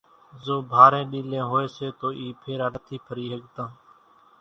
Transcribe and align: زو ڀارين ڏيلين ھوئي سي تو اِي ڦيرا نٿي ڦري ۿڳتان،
زو 0.45 0.55
ڀارين 0.71 1.05
ڏيلين 1.11 1.43
ھوئي 1.49 1.67
سي 1.75 1.87
تو 1.99 2.07
اِي 2.19 2.27
ڦيرا 2.41 2.67
نٿي 2.73 2.95
ڦري 3.05 3.25
ۿڳتان، 3.33 3.69